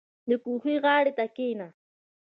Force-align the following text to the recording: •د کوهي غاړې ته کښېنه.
•د 0.29 0.31
کوهي 0.43 0.75
غاړې 0.83 1.11
ته 1.17 1.25
کښېنه. 1.35 1.67